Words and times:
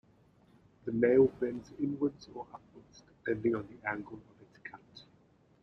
The 0.85 0.93
nail 0.93 1.27
bends 1.27 1.73
inwards 1.79 2.27
or 2.33 2.47
upwards 2.51 3.03
depending 3.05 3.53
on 3.53 3.67
the 3.67 3.87
angle 3.87 4.15
of 4.15 4.41
its 4.41 4.57
cut. 4.63 5.03